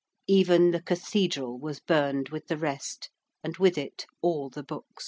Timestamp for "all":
4.19-4.49